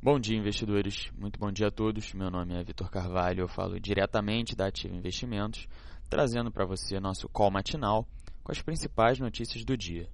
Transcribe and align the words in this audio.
Bom 0.00 0.20
dia, 0.20 0.38
investidores. 0.38 1.10
Muito 1.18 1.40
bom 1.40 1.50
dia 1.50 1.66
a 1.66 1.70
todos. 1.72 2.14
Meu 2.14 2.30
nome 2.30 2.54
é 2.54 2.62
Vitor 2.62 2.88
Carvalho, 2.88 3.40
eu 3.40 3.48
falo 3.48 3.80
diretamente 3.80 4.54
da 4.54 4.68
Ativa 4.68 4.94
Investimentos, 4.94 5.66
trazendo 6.08 6.52
para 6.52 6.64
você 6.64 7.00
nosso 7.00 7.28
call 7.28 7.50
matinal 7.50 8.06
com 8.44 8.52
as 8.52 8.62
principais 8.62 9.18
notícias 9.18 9.64
do 9.64 9.76
dia. 9.76 10.08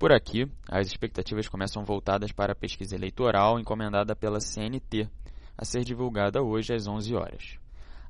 Por 0.00 0.10
aqui, 0.10 0.50
as 0.68 0.88
expectativas 0.88 1.46
começam 1.46 1.84
voltadas 1.84 2.32
para 2.32 2.54
a 2.54 2.56
pesquisa 2.56 2.96
eleitoral 2.96 3.60
encomendada 3.60 4.16
pela 4.16 4.40
CNT, 4.40 5.08
a 5.56 5.64
ser 5.64 5.84
divulgada 5.84 6.42
hoje 6.42 6.74
às 6.74 6.88
11 6.88 7.14
horas. 7.14 7.56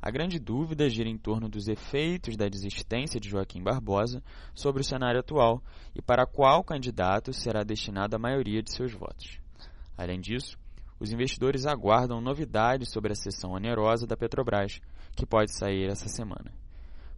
A 0.00 0.10
grande 0.10 0.38
dúvida 0.38 0.88
gira 0.88 1.10
em 1.10 1.18
torno 1.18 1.50
dos 1.50 1.68
efeitos 1.68 2.34
da 2.34 2.48
desistência 2.48 3.20
de 3.20 3.28
Joaquim 3.28 3.62
Barbosa 3.62 4.22
sobre 4.54 4.80
o 4.80 4.84
cenário 4.84 5.20
atual 5.20 5.62
e 5.94 6.00
para 6.00 6.24
qual 6.24 6.64
candidato 6.64 7.30
será 7.34 7.62
destinada 7.62 8.16
a 8.16 8.18
maioria 8.18 8.62
de 8.62 8.72
seus 8.72 8.94
votos. 8.94 9.38
Além 9.98 10.18
disso, 10.18 10.58
os 10.98 11.12
investidores 11.12 11.66
aguardam 11.66 12.20
novidades 12.20 12.90
sobre 12.90 13.12
a 13.12 13.16
sessão 13.16 13.52
onerosa 13.52 14.06
da 14.06 14.16
Petrobras, 14.16 14.80
que 15.16 15.26
pode 15.26 15.54
sair 15.56 15.90
essa 15.90 16.08
semana. 16.08 16.52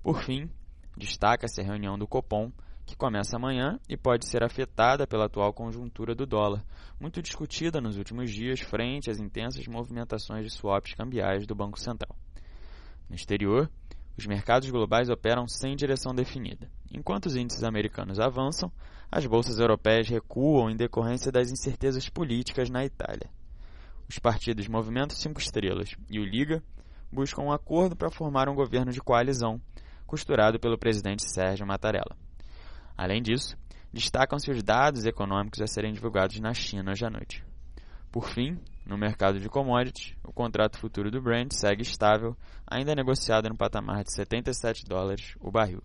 Por 0.02 0.22
fim, 0.22 0.48
destaca-se 0.96 1.60
a 1.60 1.64
reunião 1.64 1.98
do 1.98 2.06
Copom, 2.06 2.50
que 2.86 2.96
começa 2.96 3.36
amanhã 3.36 3.80
e 3.88 3.96
pode 3.96 4.28
ser 4.28 4.44
afetada 4.44 5.06
pela 5.06 5.26
atual 5.26 5.52
conjuntura 5.52 6.14
do 6.14 6.24
dólar, 6.24 6.64
muito 7.00 7.20
discutida 7.20 7.80
nos 7.80 7.98
últimos 7.98 8.30
dias 8.30 8.60
frente 8.60 9.10
às 9.10 9.18
intensas 9.18 9.66
movimentações 9.66 10.44
de 10.44 10.50
swaps 10.50 10.94
cambiais 10.94 11.46
do 11.46 11.54
Banco 11.54 11.78
Central. 11.80 12.16
No 13.08 13.16
exterior, 13.16 13.70
os 14.16 14.26
mercados 14.26 14.70
globais 14.70 15.10
operam 15.10 15.46
sem 15.46 15.76
direção 15.76 16.14
definida. 16.14 16.70
Enquanto 16.90 17.26
os 17.26 17.36
índices 17.36 17.64
americanos 17.64 18.18
avançam, 18.18 18.72
as 19.10 19.26
bolsas 19.26 19.58
europeias 19.58 20.08
recuam 20.08 20.70
em 20.70 20.76
decorrência 20.76 21.30
das 21.30 21.50
incertezas 21.50 22.08
políticas 22.08 22.70
na 22.70 22.84
Itália. 22.84 23.28
Os 24.08 24.18
partidos 24.18 24.68
Movimento 24.68 25.14
Cinco 25.14 25.40
Estrelas 25.40 25.96
e 26.08 26.20
o 26.20 26.24
Liga 26.24 26.62
buscam 27.10 27.42
um 27.42 27.52
acordo 27.52 27.96
para 27.96 28.10
formar 28.10 28.48
um 28.48 28.54
governo 28.54 28.92
de 28.92 29.00
coalizão, 29.00 29.60
costurado 30.06 30.60
pelo 30.60 30.78
presidente 30.78 31.28
Sérgio 31.28 31.66
Mattarella. 31.66 32.16
Além 32.96 33.20
disso, 33.20 33.56
destacam-se 33.92 34.50
os 34.50 34.62
dados 34.62 35.04
econômicos 35.04 35.60
a 35.60 35.66
serem 35.66 35.92
divulgados 35.92 36.38
na 36.40 36.54
China 36.54 36.92
hoje 36.92 37.04
à 37.04 37.10
noite. 37.10 37.44
Por 38.12 38.28
fim, 38.28 38.58
no 38.86 38.96
mercado 38.96 39.40
de 39.40 39.48
commodities, 39.48 40.14
o 40.24 40.32
contrato 40.32 40.78
futuro 40.78 41.10
do 41.10 41.20
Brent 41.20 41.52
segue 41.52 41.82
estável, 41.82 42.36
ainda 42.66 42.94
negociado 42.94 43.48
no 43.48 43.56
patamar 43.56 44.04
de 44.04 44.12
77 44.12 44.84
dólares 44.86 45.34
o 45.40 45.50
barril. 45.50 45.82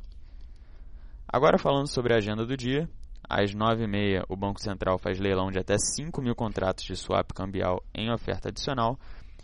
Agora 1.27 1.57
falando 1.57 1.87
sobre 1.87 2.13
a 2.13 2.17
agenda 2.17 2.45
do 2.45 2.55
dia, 2.55 2.89
às 3.27 3.53
9h30, 3.53 4.25
o 4.27 4.35
Banco 4.35 4.61
Central 4.61 4.97
faz 4.97 5.19
leilão 5.19 5.51
de 5.51 5.59
até 5.59 5.77
5 5.77 6.21
mil 6.21 6.35
contratos 6.35 6.83
de 6.83 6.95
swap 6.95 7.31
cambial 7.33 7.83
em 7.93 8.11
oferta 8.11 8.49
adicional. 8.49 8.99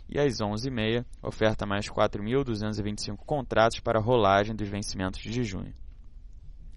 E 0.08 0.18
às 0.18 0.38
11h30, 0.38 1.04
oferta 1.22 1.66
mais 1.66 1.88
4.225 1.88 3.16
contratos 3.26 3.80
para 3.80 4.00
rolagem 4.00 4.54
dos 4.54 4.68
vencimentos 4.68 5.20
de 5.20 5.44
junho. 5.44 5.74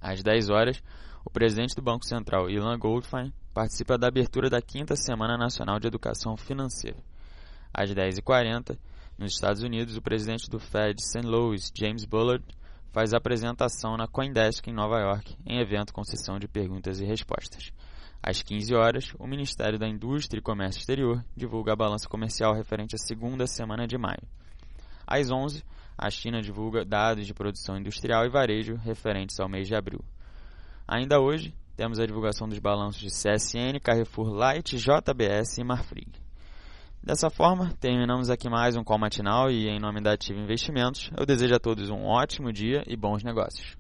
Às 0.02 0.22
10 0.22 0.50
horas, 0.50 0.84
o 1.24 1.30
presidente 1.30 1.76
do 1.76 1.82
Banco 1.82 2.06
Central, 2.06 2.50
Ilan 2.50 2.78
Goldfein, 2.78 3.32
participa 3.54 3.98
da 3.98 4.08
abertura 4.08 4.50
da 4.50 4.62
quinta 4.62 4.96
Semana 4.96 5.38
Nacional 5.38 5.80
de 5.80 5.88
Educação 5.88 6.36
Financeira. 6.36 6.98
Às 7.74 7.94
10h40, 7.94 8.78
nos 9.18 9.34
Estados 9.34 9.62
Unidos, 9.62 9.96
o 9.96 10.02
presidente 10.02 10.50
do 10.50 10.60
Fed, 10.60 11.02
St. 11.02 11.22
Louis, 11.26 11.72
James 11.76 12.06
Bullard, 12.06 12.44
faz 12.92 13.14
apresentação 13.14 13.96
na 13.96 14.08
Coindesk 14.08 14.68
em 14.68 14.74
Nova 14.74 15.00
York, 15.00 15.38
em 15.46 15.60
evento 15.60 15.94
com 15.94 16.04
sessão 16.04 16.38
de 16.38 16.48
perguntas 16.48 17.00
e 17.00 17.06
respostas. 17.06 17.72
Às 18.22 18.44
15 18.44 18.76
horas, 18.76 19.14
o 19.18 19.26
Ministério 19.26 19.80
da 19.80 19.88
Indústria 19.88 20.40
e 20.40 20.44
Comércio 20.44 20.80
Exterior 20.80 21.26
divulga 21.36 21.74
a 21.74 21.76
balança 21.76 22.08
comercial 22.08 22.54
referente 22.54 22.96
à 22.96 22.98
segunda 22.98 23.48
semana 23.48 23.88
de 23.88 23.98
maio. 23.98 24.22
Às 25.08 25.32
11, 25.32 25.64
a 25.98 26.10
China 26.10 26.42
divulga 26.42 26.86
dados 26.86 27.26
de 27.26 27.34
produção 27.34 27.78
industrial 27.78 28.26
e 28.26 28.30
varejo 28.30 28.76
referentes 28.76 29.40
ao 29.40 29.50
mês 29.50 29.68
de 29.68 29.76
abril. 29.76 30.04
Ainda 30.88 31.20
hoje, 31.20 31.54
temos 31.76 32.00
a 32.00 32.06
divulgação 32.06 32.48
dos 32.48 32.60
balanços 32.60 33.02
de 33.02 33.08
CSN, 33.08 33.80
Carrefour 33.82 34.30
Light, 34.30 34.76
JBS 34.78 35.58
e 35.58 35.64
Marfrig. 35.64 36.12
Dessa 37.04 37.32
forma, 37.32 37.74
terminamos 37.80 38.30
aqui 38.30 38.48
mais 38.48 38.76
um 38.76 38.84
call 38.84 39.00
matinal 39.00 39.50
e, 39.50 39.68
em 39.68 39.80
nome 39.80 40.00
da 40.02 40.14
Ativa 40.14 40.40
Investimentos, 40.40 41.10
eu 41.18 41.26
desejo 41.26 41.56
a 41.56 41.60
todos 41.60 41.90
um 41.90 42.06
ótimo 42.06 42.54
dia 42.54 42.84
e 42.86 42.96
bons 42.96 43.24
negócios. 43.24 43.76